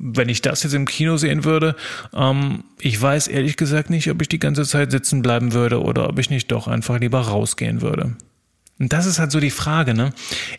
wenn 0.00 0.28
ich 0.28 0.42
das 0.42 0.62
jetzt 0.62 0.72
im 0.72 0.86
Kino 0.86 1.16
sehen 1.18 1.44
würde, 1.44 1.76
ähm, 2.14 2.64
ich 2.80 3.00
weiß 3.00 3.28
ehrlich 3.28 3.56
gesagt 3.56 3.90
nicht, 3.90 4.10
ob 4.10 4.22
ich 4.22 4.28
die 4.28 4.38
ganze 4.38 4.64
Zeit 4.64 4.90
sitzen 4.90 5.22
bleiben 5.22 5.52
würde 5.52 5.82
oder 5.82 6.08
ob 6.08 6.18
ich 6.18 6.30
nicht 6.30 6.50
doch 6.50 6.66
einfach 6.66 6.98
lieber 6.98 7.20
rausgehen 7.20 7.82
würde. 7.82 8.16
Und 8.80 8.94
das 8.94 9.04
ist 9.04 9.18
halt 9.18 9.30
so 9.30 9.40
die 9.40 9.50
Frage, 9.50 9.92
ne? 9.92 10.14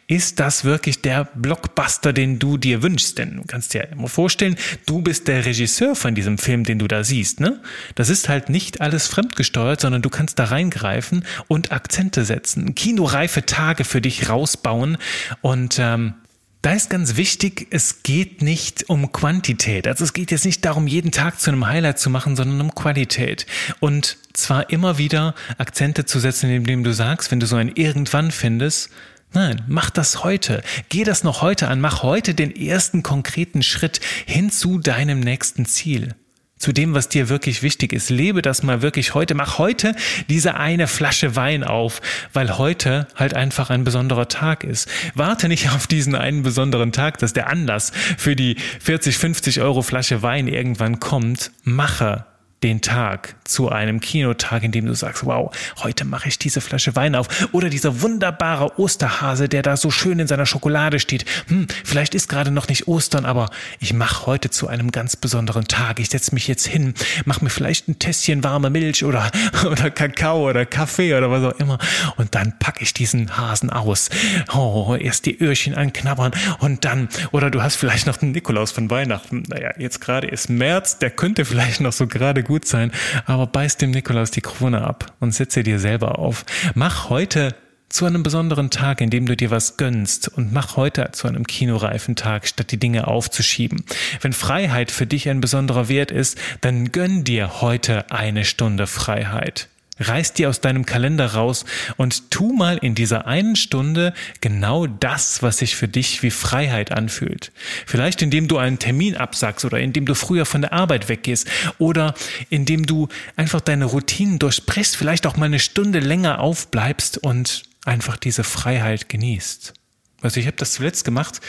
Ist 0.06 0.40
das 0.40 0.64
wirklich 0.64 1.02
der 1.02 1.26
Blockbuster, 1.34 2.14
den 2.14 2.38
du 2.38 2.58
dir 2.58 2.84
wünschst? 2.84 3.18
Denn 3.18 3.38
du 3.38 3.44
kannst 3.48 3.74
dir 3.74 3.80
ja 3.80 3.88
immer 3.88 4.10
vorstellen, 4.10 4.58
du 4.86 5.02
bist 5.02 5.28
der 5.28 5.44
Regisseur 5.44 5.96
von 5.96 6.14
diesem 6.14 6.38
Film, 6.38 6.64
den 6.64 6.78
du 6.78 6.88
da 6.88 7.04
siehst, 7.04 7.40
ne? 7.40 7.60
Das 7.96 8.10
ist 8.10 8.30
halt 8.30 8.50
nicht 8.50 8.80
alles 8.80 9.08
fremdgesteuert, 9.08 9.82
sondern 9.82 10.04
du 10.04 10.12
kannst 10.12 10.38
da 10.38 10.46
reingreifen 10.46 11.26
und 11.48 11.72
Akzente 11.72 12.24
setzen, 12.24 12.76
kinoreife 12.76 13.44
Tage 13.48 13.86
für 13.86 14.02
dich 14.02 14.30
rausbauen 14.30 15.00
und 15.42 15.78
ähm, 15.80 16.14
da 16.62 16.74
ist 16.74 16.90
ganz 16.90 17.16
wichtig, 17.16 17.68
es 17.72 18.04
geht 18.04 18.42
nicht 18.42 18.90
um 18.90 19.12
Quantität. 19.12 19.88
Also 19.88 20.04
es 20.04 20.14
geht 20.14 20.30
jetzt 20.30 20.46
nicht 20.46 20.64
darum, 20.64 20.86
jeden 20.86 21.12
Tag 21.12 21.40
zu 21.40 21.50
einem 21.50 21.66
Highlight 21.66 21.98
zu 21.98 22.10
machen, 22.10 22.36
sondern 22.36 22.62
um 22.62 22.76
Qualität. 22.76 23.48
Und 23.80 24.18
zwar 24.34 24.70
immer 24.70 25.00
wieder 25.00 25.34
Akzente 25.58 26.06
zu 26.06 26.20
setzen, 26.20 26.52
indem 26.52 26.84
du 26.84 26.94
sagst, 26.94 27.32
wenn 27.32 27.40
du 27.40 27.48
so 27.48 27.56
ein 27.56 27.70
Irgendwann 27.76 28.32
findest, 28.32 28.90
Nein, 29.34 29.64
mach 29.70 29.90
das 29.90 30.26
heute. 30.26 30.62
Geh 30.90 31.06
das 31.06 31.24
noch 31.24 31.42
heute 31.42 31.70
an. 31.70 31.80
Mach 31.80 32.04
heute 32.04 32.34
den 32.34 32.54
ersten 32.54 33.02
konkreten 33.02 33.64
Schritt 33.64 34.02
hin 34.26 34.52
zu 34.52 34.78
deinem 34.78 35.22
nächsten 35.22 35.66
Ziel. 35.66 36.16
Zu 36.62 36.72
dem, 36.72 36.94
was 36.94 37.10
dir 37.10 37.30
wirklich 37.30 37.64
wichtig 37.64 37.94
ist. 37.94 38.10
Lebe 38.10 38.42
das 38.42 38.64
mal 38.64 38.82
wirklich 38.82 39.14
heute. 39.14 39.36
Mach 39.36 39.58
heute 39.58 39.96
diese 40.30 40.56
eine 40.56 40.88
Flasche 40.88 41.36
Wein 41.36 41.64
auf, 41.64 42.02
weil 42.34 42.58
heute 42.58 43.08
halt 43.16 43.34
einfach 43.34 43.70
ein 43.70 43.84
besonderer 43.84 44.28
Tag 44.28 44.64
ist. 44.64 44.90
Warte 45.16 45.48
nicht 45.48 45.70
auf 45.72 45.88
diesen 45.88 46.16
einen 46.16 46.44
besonderen 46.44 46.92
Tag, 46.92 47.18
dass 47.18 47.34
der 47.34 47.50
Anlass 47.50 47.92
für 48.18 48.36
die 48.36 48.56
40, 48.80 49.18
50 49.18 49.62
Euro 49.62 49.82
Flasche 49.82 50.22
Wein 50.22 50.48
irgendwann 50.48 51.00
kommt. 51.00 51.52
Mache 51.64 52.26
den 52.64 52.82
Tag 52.82 53.36
zu 53.44 53.70
einem 53.70 54.00
Kinotag, 54.00 54.64
in 54.64 54.72
dem 54.72 54.86
du 54.86 54.94
sagst, 54.94 55.26
wow, 55.26 55.52
heute 55.84 56.06
mache 56.06 56.30
ich 56.30 56.38
diese 56.38 56.62
Flasche 56.62 56.96
Wein 56.96 57.16
auf. 57.16 57.28
Oder 57.52 57.70
dieser 57.70 58.02
wunderbare 58.02 58.80
Osterhase, 58.80 59.50
der 59.50 59.62
da 59.64 59.78
so 59.78 59.92
schön 59.92 60.20
in 60.20 60.28
seiner 60.28 60.46
Schokolade 60.46 61.00
steht. 61.00 61.26
Hm, 61.48 61.68
vielleicht 61.84 62.16
ist 62.16 62.30
gerade 62.30 62.52
noch 62.52 62.68
nicht 62.68 62.88
Ostern, 62.88 63.26
aber 63.26 63.50
ich 63.80 63.94
mache 63.94 64.28
heute 64.28 64.50
zu 64.52 64.68
einem 64.68 64.92
ganz 64.92 65.16
besonderen 65.16 65.68
Tag. 65.68 66.00
Ich 66.00 66.10
setze 66.10 66.34
mich 66.34 66.48
jetzt 66.48 66.68
hin, 66.68 66.94
mache 67.26 67.44
mir 67.44 67.50
vielleicht 67.50 67.88
ein 67.88 68.00
Tässchen 68.00 68.44
warme 68.44 68.70
Milch 68.70 69.04
oder, 69.04 69.32
oder 69.66 69.90
Kakao 69.90 70.48
oder 70.50 70.66
Kaffee 70.66 71.16
oder 71.16 71.32
was 71.32 71.54
auch 71.54 71.60
immer. 71.60 71.80
Und 72.18 72.36
dann 72.36 72.58
packe 72.60 72.84
ich 72.84 72.94
diesen 72.94 73.38
Hasen 73.38 73.70
aus. 73.70 74.10
Oh, 74.54 74.96
erst 75.00 75.26
die 75.26 75.42
Öhrchen 75.42 75.74
anknabbern 75.74 76.32
und 76.60 76.86
dann, 76.86 77.10
oder 77.32 77.50
du 77.50 77.62
hast 77.64 77.76
vielleicht 77.76 78.08
noch 78.08 78.18
den 78.18 78.32
Nikolaus 78.32 78.72
von 78.72 78.90
Weihnachten. 78.90 79.44
Naja, 79.48 79.72
jetzt 79.78 80.00
gerade 80.00 80.28
ist 80.28 80.50
März, 80.50 81.00
der 81.00 81.10
könnte 81.10 81.46
vielleicht 81.46 81.82
noch 81.82 81.94
so 81.94 82.08
gerade 82.08 82.44
gut 82.44 82.51
sein, 82.60 82.92
aber 83.26 83.48
beiß 83.48 83.78
dem 83.78 83.92
Nikolaus 83.92 84.32
die 84.32 84.42
Krone 84.42 84.82
ab 84.82 85.14
und 85.20 85.34
setze 85.34 85.64
dir 85.64 85.80
selber 85.80 86.20
auf. 86.20 86.46
Mach 86.76 87.10
heute 87.10 87.56
zu 87.92 88.06
einem 88.06 88.24
besonderen 88.24 88.70
Tag, 88.70 89.02
in 89.02 89.10
dem 89.10 89.26
du 89.26 89.36
dir 89.36 89.52
was 89.52 89.78
gönnst 89.78 90.30
und 90.30 90.54
mach 90.54 90.78
heute 90.78 91.10
zu 91.12 91.28
einem 91.28 91.46
kinoreifen 91.46 92.16
Tag, 92.16 92.48
statt 92.48 92.72
die 92.72 92.80
Dinge 92.80 93.08
aufzuschieben. 93.08 93.84
Wenn 94.22 94.34
Freiheit 94.34 94.92
für 94.92 95.06
dich 95.06 95.30
ein 95.30 95.42
besonderer 95.42 95.90
Wert 95.90 96.12
ist, 96.12 96.38
dann 96.62 96.92
gönn 96.92 97.24
dir 97.24 97.62
heute 97.62 98.10
eine 98.12 98.46
Stunde 98.46 98.88
Freiheit. 98.88 99.68
Reiß 100.02 100.34
dir 100.34 100.50
aus 100.50 100.62
deinem 100.62 100.86
Kalender 100.86 101.34
raus 101.34 101.66
und 101.96 102.32
tu 102.32 102.54
mal 102.54 102.78
in 102.78 102.96
dieser 102.96 103.28
einen 103.28 103.56
Stunde 103.56 104.14
genau 104.42 104.88
das, 104.88 105.44
was 105.44 105.60
sich 105.60 105.76
für 105.76 105.88
dich 105.88 106.24
wie 106.24 106.32
Freiheit 106.32 106.92
anfühlt. 106.92 107.52
Vielleicht 107.86 108.22
indem 108.22 108.48
du 108.48 108.58
einen 108.58 108.80
Termin 108.80 109.16
absagst 109.16 109.64
oder 109.64 109.80
indem 109.80 110.06
du 110.06 110.16
früher 110.16 110.46
von 110.46 110.62
der 110.62 110.74
Arbeit 110.74 111.08
weggehst 111.08 111.48
oder 111.78 112.16
indem 112.50 112.86
du 112.86 113.10
einfach 113.36 113.62
deine 113.62 113.86
Routinen 113.86 114.40
durchbrichst, 114.40 114.98
vielleicht 114.98 115.28
auch 115.28 115.38
mal 115.38 115.46
eine 115.46 115.60
Stunde 115.60 116.00
länger 116.00 116.40
aufbleibst 116.40 117.20
und 117.20 117.64
einfach 117.86 118.18
diese 118.18 118.44
Freiheit 118.44 119.08
genießt. 119.08 119.74
Also 120.22 120.40
ich 120.40 120.48
habe 120.48 120.58
das 120.58 120.74
zuletzt 120.74 121.06
gemacht. 121.06 121.42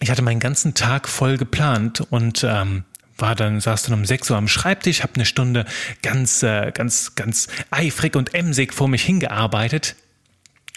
Ich 0.00 0.10
hatte 0.10 0.22
meinen 0.22 0.40
ganzen 0.40 0.74
Tag 0.74 1.08
voll 1.08 1.36
geplant 1.36 2.00
und 2.10 2.44
ähm, 2.48 2.84
war 3.20 3.34
dann, 3.34 3.60
saß 3.60 3.84
dann 3.84 3.94
um 3.94 4.04
6 4.04 4.30
Uhr 4.30 4.36
am 4.36 4.48
Schreibtisch, 4.48 5.02
habe 5.02 5.14
eine 5.14 5.24
Stunde 5.24 5.64
ganz, 6.02 6.42
äh, 6.42 6.70
ganz, 6.72 7.14
ganz 7.14 7.48
eifrig 7.70 8.16
und 8.16 8.34
emsig 8.34 8.74
vor 8.74 8.88
mich 8.88 9.02
hingearbeitet. 9.02 9.96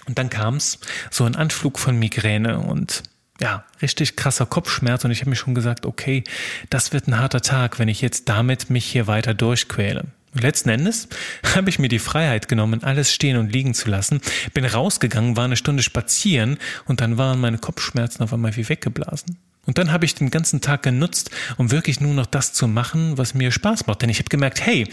Und 0.05 0.17
dann 0.17 0.29
kam's 0.29 0.79
so 1.11 1.23
ein 1.25 1.35
Anflug 1.35 1.79
von 1.79 1.97
Migräne 1.97 2.59
und 2.59 3.03
ja, 3.39 3.65
richtig 3.81 4.15
krasser 4.15 4.45
Kopfschmerz 4.45 5.03
und 5.05 5.11
ich 5.11 5.21
habe 5.21 5.29
mir 5.29 5.35
schon 5.35 5.55
gesagt, 5.55 5.85
okay, 5.85 6.23
das 6.69 6.93
wird 6.93 7.07
ein 7.07 7.17
harter 7.17 7.41
Tag, 7.41 7.79
wenn 7.79 7.87
ich 7.87 8.01
jetzt 8.01 8.29
damit 8.29 8.69
mich 8.69 8.85
hier 8.85 9.07
weiter 9.07 9.33
durchquäle. 9.33 10.05
Letzten 10.33 10.69
Endes 10.69 11.07
habe 11.55 11.69
ich 11.69 11.79
mir 11.79 11.89
die 11.89 11.99
Freiheit 11.99 12.47
genommen, 12.47 12.83
alles 12.83 13.13
stehen 13.13 13.37
und 13.37 13.51
liegen 13.51 13.73
zu 13.73 13.89
lassen, 13.89 14.21
bin 14.53 14.65
rausgegangen, 14.65 15.35
war 15.35 15.45
eine 15.45 15.57
Stunde 15.57 15.83
spazieren 15.83 16.57
und 16.85 17.01
dann 17.01 17.17
waren 17.17 17.39
meine 17.39 17.57
Kopfschmerzen 17.57 18.23
auf 18.23 18.33
einmal 18.33 18.55
wie 18.55 18.67
weggeblasen. 18.69 19.37
Und 19.65 19.77
dann 19.77 19.91
habe 19.91 20.05
ich 20.05 20.15
den 20.15 20.29
ganzen 20.29 20.61
Tag 20.61 20.83
genutzt, 20.83 21.31
um 21.57 21.71
wirklich 21.71 22.01
nur 22.01 22.13
noch 22.13 22.25
das 22.25 22.53
zu 22.53 22.67
machen, 22.67 23.17
was 23.17 23.33
mir 23.33 23.51
Spaß 23.51 23.87
macht. 23.87 24.01
Denn 24.01 24.09
ich 24.09 24.19
habe 24.19 24.29
gemerkt, 24.29 24.65
hey, 24.65 24.87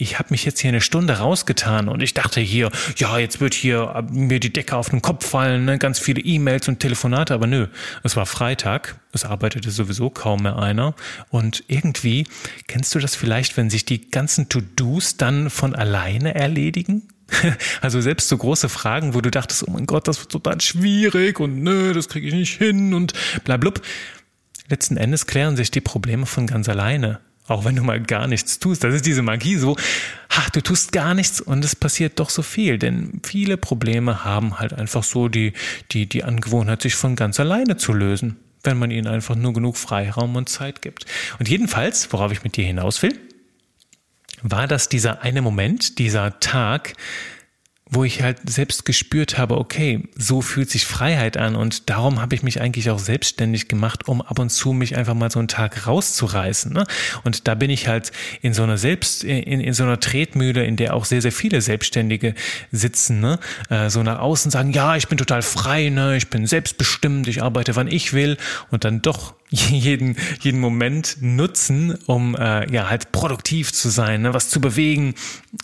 ich 0.00 0.18
habe 0.18 0.28
mich 0.30 0.46
jetzt 0.46 0.60
hier 0.60 0.70
eine 0.70 0.80
Stunde 0.80 1.18
rausgetan 1.18 1.88
und 1.88 2.02
ich 2.02 2.14
dachte 2.14 2.40
hier, 2.40 2.70
ja, 2.96 3.18
jetzt 3.18 3.40
wird 3.40 3.52
hier 3.52 4.02
mir 4.10 4.40
die 4.40 4.52
Decke 4.52 4.76
auf 4.76 4.88
den 4.88 5.02
Kopf 5.02 5.28
fallen, 5.28 5.66
ne? 5.66 5.78
ganz 5.78 5.98
viele 5.98 6.22
E-Mails 6.22 6.68
und 6.68 6.80
Telefonate, 6.80 7.34
aber 7.34 7.46
nö, 7.46 7.66
es 8.02 8.16
war 8.16 8.24
Freitag, 8.24 8.98
es 9.12 9.26
arbeitete 9.26 9.70
sowieso 9.70 10.08
kaum 10.08 10.44
mehr 10.44 10.56
einer 10.58 10.94
und 11.28 11.64
irgendwie, 11.68 12.26
kennst 12.66 12.94
du 12.94 12.98
das 12.98 13.14
vielleicht, 13.14 13.58
wenn 13.58 13.68
sich 13.68 13.84
die 13.84 14.10
ganzen 14.10 14.48
To-Dos 14.48 15.18
dann 15.18 15.50
von 15.50 15.74
alleine 15.74 16.34
erledigen? 16.34 17.08
Also 17.80 18.00
selbst 18.00 18.28
so 18.28 18.36
große 18.36 18.68
Fragen, 18.68 19.14
wo 19.14 19.20
du 19.20 19.30
dachtest, 19.30 19.66
oh 19.66 19.70
mein 19.70 19.86
Gott, 19.86 20.08
das 20.08 20.20
wird 20.20 20.32
total 20.32 20.60
schwierig 20.60 21.40
und 21.40 21.62
nö, 21.62 21.92
das 21.92 22.08
kriege 22.08 22.28
ich 22.28 22.34
nicht 22.34 22.58
hin 22.58 22.94
und 22.94 23.12
bla 23.44 23.56
blub. 23.56 23.82
Letzten 24.68 24.96
Endes 24.96 25.26
klären 25.26 25.56
sich 25.56 25.70
die 25.70 25.80
Probleme 25.80 26.26
von 26.26 26.46
ganz 26.46 26.68
alleine. 26.68 27.20
Auch 27.48 27.64
wenn 27.64 27.74
du 27.74 27.82
mal 27.82 28.00
gar 28.00 28.28
nichts 28.28 28.60
tust. 28.60 28.84
Das 28.84 28.94
ist 28.94 29.06
diese 29.06 29.22
Magie 29.22 29.56
so, 29.56 29.76
ach, 30.28 30.50
du 30.50 30.60
tust 30.60 30.92
gar 30.92 31.14
nichts 31.14 31.40
und 31.40 31.64
es 31.64 31.74
passiert 31.74 32.20
doch 32.20 32.30
so 32.30 32.42
viel. 32.42 32.78
Denn 32.78 33.20
viele 33.24 33.56
Probleme 33.56 34.24
haben 34.24 34.60
halt 34.60 34.72
einfach 34.72 35.02
so 35.02 35.26
die, 35.26 35.52
die, 35.90 36.08
die 36.08 36.22
Angewohnheit, 36.22 36.82
sich 36.82 36.94
von 36.94 37.16
ganz 37.16 37.40
alleine 37.40 37.76
zu 37.76 37.92
lösen. 37.92 38.36
Wenn 38.62 38.78
man 38.78 38.92
ihnen 38.92 39.08
einfach 39.08 39.34
nur 39.34 39.52
genug 39.52 39.78
Freiraum 39.78 40.36
und 40.36 40.48
Zeit 40.48 40.80
gibt. 40.80 41.06
Und 41.40 41.48
jedenfalls, 41.48 42.12
worauf 42.12 42.30
ich 42.30 42.44
mit 42.44 42.56
dir 42.56 42.64
hinaus 42.64 43.02
will, 43.02 43.18
war 44.42 44.66
das 44.66 44.88
dieser 44.88 45.22
eine 45.22 45.42
Moment, 45.42 45.98
dieser 45.98 46.40
Tag, 46.40 46.94
wo 47.92 48.04
ich 48.04 48.22
halt 48.22 48.38
selbst 48.48 48.84
gespürt 48.84 49.36
habe, 49.36 49.58
okay, 49.58 50.08
so 50.16 50.42
fühlt 50.42 50.70
sich 50.70 50.86
Freiheit 50.86 51.36
an 51.36 51.56
und 51.56 51.90
darum 51.90 52.20
habe 52.20 52.36
ich 52.36 52.44
mich 52.44 52.60
eigentlich 52.60 52.88
auch 52.88 53.00
selbstständig 53.00 53.66
gemacht, 53.66 54.06
um 54.06 54.22
ab 54.22 54.38
und 54.38 54.50
zu 54.50 54.72
mich 54.72 54.96
einfach 54.96 55.14
mal 55.14 55.30
so 55.30 55.40
einen 55.40 55.48
Tag 55.48 55.88
rauszureißen. 55.88 56.72
Ne? 56.72 56.86
Und 57.24 57.48
da 57.48 57.56
bin 57.56 57.68
ich 57.68 57.88
halt 57.88 58.12
in 58.42 58.54
so 58.54 58.62
einer 58.62 58.78
Selbst, 58.78 59.24
in, 59.24 59.60
in 59.60 59.74
so 59.74 59.82
einer 59.82 59.98
Tretmühle, 59.98 60.64
in 60.64 60.76
der 60.76 60.94
auch 60.94 61.04
sehr, 61.04 61.20
sehr 61.20 61.32
viele 61.32 61.60
Selbstständige 61.60 62.34
sitzen, 62.70 63.18
ne? 63.18 63.40
Äh, 63.70 63.90
so 63.90 64.04
nach 64.04 64.20
außen 64.20 64.52
sagen, 64.52 64.72
ja, 64.72 64.94
ich 64.94 65.08
bin 65.08 65.18
total 65.18 65.42
frei, 65.42 65.88
ne? 65.88 66.16
ich 66.16 66.30
bin 66.30 66.46
selbstbestimmt, 66.46 67.26
ich 67.26 67.42
arbeite, 67.42 67.74
wann 67.74 67.88
ich 67.88 68.12
will 68.12 68.36
und 68.70 68.84
dann 68.84 69.02
doch 69.02 69.34
jeden, 69.70 70.16
jeden 70.40 70.60
Moment 70.60 71.16
nutzen, 71.20 71.98
um 72.06 72.36
äh, 72.36 72.70
ja 72.72 72.88
halt 72.88 73.12
produktiv 73.12 73.72
zu 73.72 73.88
sein, 73.88 74.22
ne? 74.22 74.32
was 74.34 74.48
zu 74.48 74.60
bewegen, 74.60 75.14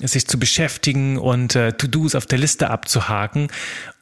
sich 0.03 0.27
zu 0.27 0.39
beschäftigen 0.39 1.19
und 1.19 1.55
äh, 1.55 1.73
To-Dos 1.73 2.15
auf 2.15 2.27
der 2.27 2.39
Liste 2.39 2.71
abzuhaken. 2.71 3.49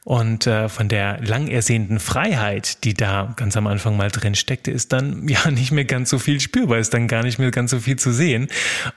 Und 0.04 0.46
äh, 0.46 0.68
von 0.68 0.90
der 0.90 1.18
lang 1.22 1.48
ersehnten 1.48 1.98
Freiheit, 1.98 2.84
die 2.84 2.92
da 2.92 3.32
ganz 3.36 3.56
am 3.56 3.66
Anfang 3.66 3.96
mal 3.96 4.10
drin 4.10 4.34
steckte, 4.34 4.70
ist 4.70 4.92
dann 4.92 5.26
ja 5.28 5.50
nicht 5.50 5.72
mehr 5.72 5.86
ganz 5.86 6.10
so 6.10 6.18
viel 6.18 6.40
spürbar, 6.40 6.78
ist 6.78 6.92
dann 6.92 7.08
gar 7.08 7.22
nicht 7.22 7.38
mehr 7.38 7.50
ganz 7.50 7.70
so 7.70 7.80
viel 7.80 7.96
zu 7.96 8.12
sehen. 8.12 8.48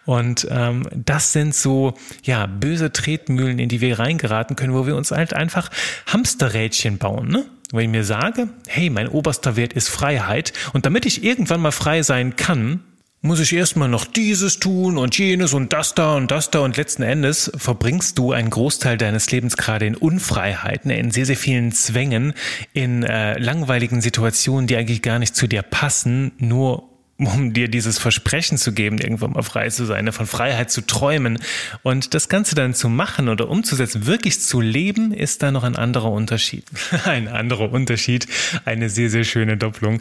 Und 0.05 0.47
ähm, 0.51 0.87
das 0.93 1.31
sind 1.31 1.55
so 1.55 1.93
ja 2.23 2.45
böse 2.45 2.91
Tretmühlen, 2.91 3.59
in 3.59 3.69
die 3.69 3.79
wir 3.79 3.99
reingeraten 3.99 4.57
können, 4.57 4.73
wo 4.73 4.85
wir 4.85 4.97
uns 4.97 5.11
halt 5.11 5.33
einfach 5.33 5.69
Hamsterrädchen 6.07 6.97
bauen. 6.97 7.29
Ne? 7.29 7.45
Wenn 7.71 7.81
ich 7.81 7.89
mir 7.89 8.03
sage, 8.03 8.47
hey, 8.67 8.89
mein 8.89 9.09
oberster 9.09 9.55
Wert 9.55 9.73
ist 9.73 9.89
Freiheit 9.89 10.53
und 10.73 10.85
damit 10.85 11.05
ich 11.05 11.23
irgendwann 11.23 11.61
mal 11.61 11.71
frei 11.71 12.01
sein 12.01 12.35
kann, 12.35 12.81
muss 13.21 13.39
ich 13.39 13.53
erstmal 13.53 13.89
noch 13.89 14.05
dieses 14.05 14.59
tun 14.59 14.97
und 14.97 15.17
jenes 15.17 15.53
und 15.53 15.73
das 15.73 15.95
da 15.95 16.15
und 16.15 16.31
das 16.31 16.51
da 16.51 16.59
und 16.59 16.77
letzten 16.77 17.03
Endes 17.03 17.51
verbringst 17.57 18.17
du 18.17 18.31
einen 18.31 18.49
Großteil 18.49 18.97
deines 18.97 19.29
Lebens 19.31 19.57
gerade 19.57 19.85
in 19.85 19.95
Unfreiheiten, 19.95 20.91
in 20.91 21.11
sehr, 21.11 21.25
sehr 21.25 21.35
vielen 21.35 21.71
Zwängen, 21.71 22.33
in 22.73 23.03
äh, 23.03 23.37
langweiligen 23.39 24.01
Situationen, 24.01 24.67
die 24.67 24.77
eigentlich 24.77 25.01
gar 25.01 25.19
nicht 25.19 25.35
zu 25.35 25.47
dir 25.47 25.63
passen, 25.63 26.31
nur 26.37 26.96
um 27.17 27.53
dir 27.53 27.67
dieses 27.67 27.97
Versprechen 27.97 28.57
zu 28.57 28.73
geben, 28.73 28.99
irgendwann 28.99 29.31
mal 29.31 29.41
frei 29.41 29.69
zu 29.69 29.85
sein, 29.85 30.11
von 30.11 30.27
Freiheit 30.27 30.69
zu 30.69 30.81
träumen. 30.81 31.39
Und 31.83 32.13
das 32.13 32.29
Ganze 32.29 32.55
dann 32.55 32.73
zu 32.73 32.89
machen 32.89 33.27
oder 33.27 33.49
umzusetzen, 33.49 34.05
wirklich 34.05 34.39
zu 34.41 34.61
leben, 34.61 35.13
ist 35.13 35.41
da 35.41 35.51
noch 35.51 35.63
ein 35.63 35.75
anderer 35.75 36.11
Unterschied. 36.11 36.65
ein 37.05 37.27
anderer 37.27 37.71
Unterschied, 37.71 38.27
eine 38.65 38.89
sehr, 38.89 39.09
sehr 39.09 39.23
schöne 39.23 39.57
Doppelung. 39.57 39.99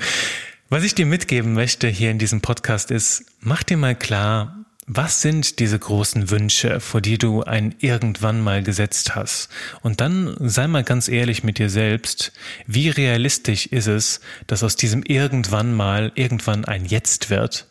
Was 0.68 0.82
ich 0.82 0.94
dir 0.94 1.06
mitgeben 1.06 1.54
möchte 1.54 1.88
hier 1.88 2.11
in 2.11 2.18
diesem 2.18 2.40
Podcast 2.40 2.90
ist, 2.90 3.25
mach 3.40 3.62
dir 3.62 3.76
mal 3.76 3.94
klar, 3.94 4.65
was 4.87 5.21
sind 5.21 5.59
diese 5.59 5.78
großen 5.78 6.31
Wünsche, 6.31 6.78
vor 6.78 7.00
die 7.00 7.19
du 7.19 7.43
ein 7.43 7.75
irgendwann 7.81 8.40
mal 8.40 8.62
gesetzt 8.62 9.16
hast? 9.16 9.49
Und 9.83 10.00
dann 10.00 10.37
sei 10.38 10.69
mal 10.69 10.85
ganz 10.85 11.09
ehrlich 11.09 11.43
mit 11.43 11.59
dir 11.59 11.71
selbst, 11.71 12.33
wie 12.66 12.88
realistisch 12.88 13.66
ist 13.66 13.88
es, 13.88 14.21
dass 14.47 14.62
aus 14.62 14.76
diesem 14.76 15.02
irgendwann 15.02 15.75
mal 15.75 16.12
irgendwann 16.14 16.64
ein 16.64 16.85
Jetzt 16.85 17.31
wird? 17.31 17.66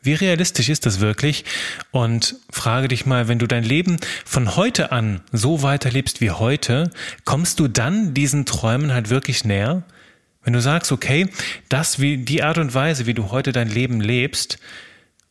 Wie 0.00 0.14
realistisch 0.14 0.70
ist 0.70 0.86
das 0.86 1.00
wirklich? 1.00 1.44
Und 1.90 2.36
frage 2.48 2.88
dich 2.88 3.04
mal, 3.04 3.28
wenn 3.28 3.38
du 3.38 3.46
dein 3.46 3.64
Leben 3.64 3.98
von 4.24 4.56
heute 4.56 4.92
an 4.92 5.20
so 5.32 5.62
weiterlebst 5.62 6.22
wie 6.22 6.30
heute, 6.30 6.90
kommst 7.24 7.60
du 7.60 7.68
dann 7.68 8.14
diesen 8.14 8.46
Träumen 8.46 8.94
halt 8.94 9.10
wirklich 9.10 9.44
näher? 9.44 9.82
Wenn 10.42 10.52
du 10.52 10.60
sagst, 10.62 10.92
okay, 10.92 11.28
das 11.68 11.98
wie 11.98 12.18
die 12.18 12.42
Art 12.42 12.56
und 12.56 12.72
Weise, 12.72 13.06
wie 13.06 13.14
du 13.14 13.30
heute 13.30 13.52
dein 13.52 13.68
Leben 13.68 14.00
lebst, 14.00 14.58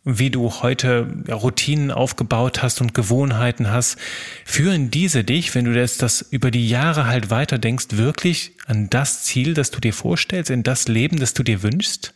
wie 0.06 0.30
du 0.30 0.50
heute 0.62 1.08
Routinen 1.30 1.92
aufgebaut 1.92 2.64
hast 2.64 2.80
und 2.80 2.94
Gewohnheiten 2.94 3.70
hast, 3.70 3.98
führen 4.46 4.90
diese 4.90 5.24
dich, 5.24 5.54
wenn 5.56 5.66
du 5.66 5.74
das, 5.74 5.98
das 5.98 6.22
über 6.22 6.52
die 6.52 6.70
Jahre 6.70 7.08
halt 7.08 7.30
weiter 7.30 7.58
denkst, 7.58 7.88
wirklich 7.92 8.54
an 8.66 8.90
das 8.90 9.24
Ziel, 9.24 9.54
das 9.54 9.72
du 9.72 9.82
dir 9.82 9.94
vorstellst, 9.94 10.52
in 10.52 10.64
das 10.64 10.88
Leben, 10.88 11.20
das 11.20 11.34
du 11.34 11.44
dir 11.44 11.64
wünschst? 11.64 12.15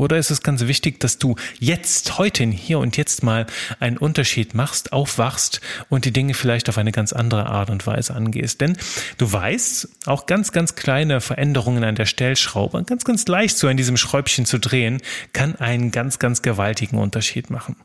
Oder 0.00 0.16
ist 0.16 0.30
es 0.30 0.42
ganz 0.42 0.62
wichtig, 0.62 0.98
dass 0.98 1.18
du 1.18 1.36
jetzt, 1.58 2.16
heute, 2.16 2.44
hier 2.44 2.78
und 2.78 2.96
jetzt 2.96 3.22
mal 3.22 3.46
einen 3.80 3.98
Unterschied 3.98 4.54
machst, 4.54 4.94
aufwachst 4.94 5.60
und 5.90 6.06
die 6.06 6.10
Dinge 6.10 6.32
vielleicht 6.32 6.70
auf 6.70 6.78
eine 6.78 6.90
ganz 6.90 7.12
andere 7.12 7.44
Art 7.46 7.68
und 7.68 7.86
Weise 7.86 8.14
angehst? 8.14 8.62
Denn 8.62 8.78
du 9.18 9.30
weißt, 9.30 9.88
auch 10.06 10.24
ganz, 10.24 10.52
ganz 10.52 10.74
kleine 10.74 11.20
Veränderungen 11.20 11.84
an 11.84 11.96
der 11.96 12.06
Stellschraube, 12.06 12.82
ganz, 12.84 13.04
ganz 13.04 13.26
leicht 13.26 13.58
so 13.58 13.68
an 13.68 13.76
diesem 13.76 13.98
Schräubchen 13.98 14.46
zu 14.46 14.58
drehen, 14.58 15.02
kann 15.34 15.56
einen 15.56 15.90
ganz, 15.90 16.18
ganz 16.18 16.40
gewaltigen 16.40 16.96
Unterschied 16.96 17.50
machen. 17.50 17.76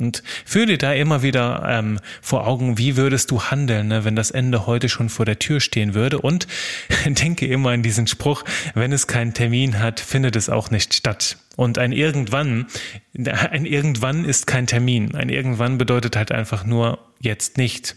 Und 0.00 0.24
führe 0.44 0.66
dir 0.66 0.78
da 0.78 0.92
immer 0.92 1.22
wieder 1.22 1.64
ähm, 1.68 2.00
vor 2.20 2.48
Augen, 2.48 2.78
wie 2.78 2.96
würdest 2.96 3.30
du 3.30 3.42
handeln, 3.42 3.88
ne, 3.88 4.04
wenn 4.04 4.16
das 4.16 4.32
Ende 4.32 4.66
heute 4.66 4.88
schon 4.88 5.08
vor 5.08 5.24
der 5.24 5.38
Tür 5.38 5.60
stehen 5.60 5.94
würde. 5.94 6.20
Und 6.20 6.48
denke 7.06 7.46
immer 7.46 7.70
an 7.70 7.84
diesen 7.84 8.08
Spruch, 8.08 8.42
wenn 8.74 8.92
es 8.92 9.06
keinen 9.06 9.34
Termin 9.34 9.78
hat, 9.78 10.00
findet 10.00 10.34
es 10.34 10.48
auch 10.48 10.70
nicht 10.70 10.94
statt. 10.94 11.38
Und 11.54 11.78
ein 11.78 11.92
Irgendwann, 11.92 12.66
ein 13.14 13.66
Irgendwann 13.66 14.24
ist 14.24 14.48
kein 14.48 14.66
Termin. 14.66 15.14
Ein 15.14 15.28
Irgendwann 15.28 15.78
bedeutet 15.78 16.16
halt 16.16 16.32
einfach 16.32 16.64
nur 16.64 16.98
jetzt 17.20 17.56
nicht. 17.56 17.94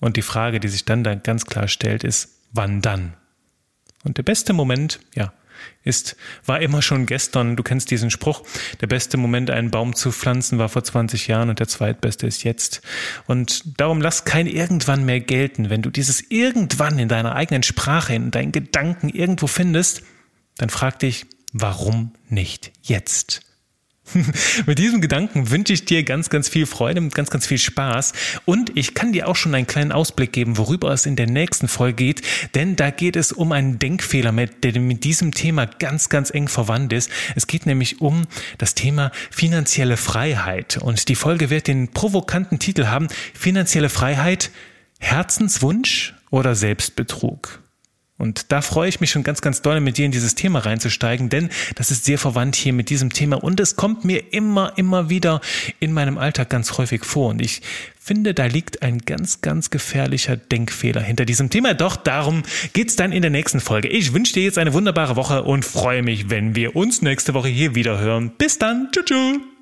Und 0.00 0.16
die 0.16 0.22
Frage, 0.22 0.60
die 0.60 0.68
sich 0.68 0.86
dann 0.86 1.04
da 1.04 1.14
ganz 1.14 1.44
klar 1.44 1.68
stellt, 1.68 2.04
ist, 2.04 2.40
wann 2.52 2.80
dann? 2.80 3.12
Und 4.02 4.16
der 4.16 4.22
beste 4.22 4.54
Moment, 4.54 5.00
ja, 5.14 5.34
ist, 5.82 6.16
war 6.46 6.60
immer 6.60 6.82
schon 6.82 7.06
gestern. 7.06 7.56
Du 7.56 7.62
kennst 7.62 7.90
diesen 7.90 8.10
Spruch. 8.10 8.42
Der 8.80 8.86
beste 8.86 9.16
Moment, 9.16 9.50
einen 9.50 9.70
Baum 9.70 9.94
zu 9.94 10.12
pflanzen, 10.12 10.58
war 10.58 10.68
vor 10.68 10.84
20 10.84 11.28
Jahren 11.28 11.50
und 11.50 11.58
der 11.58 11.68
zweitbeste 11.68 12.26
ist 12.26 12.44
jetzt. 12.44 12.82
Und 13.26 13.78
darum 13.78 14.00
lass 14.00 14.24
kein 14.24 14.46
irgendwann 14.46 15.04
mehr 15.04 15.20
gelten. 15.20 15.70
Wenn 15.70 15.82
du 15.82 15.90
dieses 15.90 16.22
irgendwann 16.30 16.98
in 16.98 17.08
deiner 17.08 17.34
eigenen 17.34 17.62
Sprache, 17.62 18.14
in 18.14 18.30
deinen 18.30 18.52
Gedanken 18.52 19.08
irgendwo 19.08 19.46
findest, 19.46 20.02
dann 20.56 20.70
frag 20.70 20.98
dich, 20.98 21.26
warum 21.52 22.12
nicht 22.28 22.72
jetzt? 22.82 23.42
Mit 24.66 24.78
diesem 24.78 25.00
Gedanken 25.00 25.50
wünsche 25.50 25.72
ich 25.72 25.84
dir 25.84 26.02
ganz, 26.02 26.30
ganz 26.30 26.48
viel 26.48 26.66
Freude 26.66 27.00
und 27.00 27.14
ganz, 27.14 27.30
ganz 27.30 27.46
viel 27.46 27.58
Spaß. 27.58 28.12
Und 28.44 28.76
ich 28.76 28.94
kann 28.94 29.12
dir 29.12 29.28
auch 29.28 29.36
schon 29.36 29.54
einen 29.54 29.66
kleinen 29.66 29.92
Ausblick 29.92 30.32
geben, 30.32 30.58
worüber 30.58 30.92
es 30.92 31.06
in 31.06 31.16
der 31.16 31.26
nächsten 31.26 31.68
Folge 31.68 31.96
geht. 31.96 32.22
Denn 32.54 32.76
da 32.76 32.90
geht 32.90 33.16
es 33.16 33.32
um 33.32 33.52
einen 33.52 33.78
Denkfehler, 33.78 34.32
der 34.32 34.80
mit 34.80 35.04
diesem 35.04 35.32
Thema 35.32 35.66
ganz, 35.66 36.08
ganz 36.08 36.30
eng 36.30 36.48
verwandt 36.48 36.92
ist. 36.92 37.10
Es 37.34 37.46
geht 37.46 37.66
nämlich 37.66 38.00
um 38.00 38.24
das 38.58 38.74
Thema 38.74 39.10
finanzielle 39.30 39.96
Freiheit. 39.96 40.76
Und 40.76 41.08
die 41.08 41.16
Folge 41.16 41.50
wird 41.50 41.66
den 41.66 41.88
provokanten 41.88 42.58
Titel 42.58 42.86
haben, 42.86 43.08
finanzielle 43.32 43.88
Freiheit, 43.88 44.50
Herzenswunsch 45.00 46.14
oder 46.30 46.54
Selbstbetrug. 46.54 47.63
Und 48.16 48.52
da 48.52 48.62
freue 48.62 48.88
ich 48.88 49.00
mich 49.00 49.10
schon 49.10 49.24
ganz, 49.24 49.40
ganz 49.40 49.60
doll, 49.60 49.80
mit 49.80 49.98
dir 49.98 50.06
in 50.06 50.12
dieses 50.12 50.36
Thema 50.36 50.60
reinzusteigen, 50.60 51.30
denn 51.30 51.50
das 51.74 51.90
ist 51.90 52.04
sehr 52.04 52.18
verwandt 52.18 52.54
hier 52.54 52.72
mit 52.72 52.88
diesem 52.88 53.10
Thema 53.10 53.42
und 53.42 53.58
es 53.58 53.74
kommt 53.74 54.04
mir 54.04 54.32
immer, 54.32 54.72
immer 54.76 55.10
wieder 55.10 55.40
in 55.80 55.92
meinem 55.92 56.16
Alltag 56.16 56.48
ganz 56.48 56.78
häufig 56.78 57.04
vor. 57.04 57.30
Und 57.30 57.42
ich 57.42 57.60
finde, 57.98 58.32
da 58.32 58.46
liegt 58.46 58.82
ein 58.82 58.98
ganz, 58.98 59.40
ganz 59.40 59.70
gefährlicher 59.70 60.36
Denkfehler 60.36 61.00
hinter 61.00 61.24
diesem 61.24 61.50
Thema. 61.50 61.74
Doch 61.74 61.96
darum 61.96 62.42
geht's 62.72 62.94
dann 62.96 63.10
in 63.10 63.22
der 63.22 63.32
nächsten 63.32 63.60
Folge. 63.60 63.88
Ich 63.88 64.12
wünsche 64.12 64.34
dir 64.34 64.44
jetzt 64.44 64.58
eine 64.58 64.74
wunderbare 64.74 65.16
Woche 65.16 65.42
und 65.42 65.64
freue 65.64 66.02
mich, 66.02 66.30
wenn 66.30 66.54
wir 66.54 66.76
uns 66.76 67.02
nächste 67.02 67.34
Woche 67.34 67.48
hier 67.48 67.74
wieder 67.74 67.98
hören. 67.98 68.30
Bis 68.38 68.58
dann. 68.58 68.90
Tschüss. 68.92 69.06
tschüss. 69.06 69.53